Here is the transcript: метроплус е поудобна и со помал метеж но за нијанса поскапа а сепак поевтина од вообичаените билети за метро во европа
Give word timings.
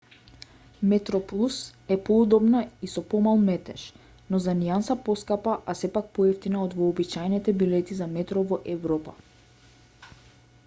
метроплус 0.83 1.57
е 1.87 1.97
поудобна 2.07 2.61
и 2.87 2.87
со 2.93 3.01
помал 3.11 3.43
метеж 3.49 3.83
но 4.35 4.39
за 4.45 4.55
нијанса 4.61 4.95
поскапа 5.09 5.53
а 5.73 5.75
сепак 5.81 6.07
поевтина 6.19 6.63
од 6.69 6.73
вообичаените 6.79 7.55
билети 7.61 7.99
за 8.01 8.07
метро 8.15 8.43
во 8.53 8.59
европа 8.75 9.15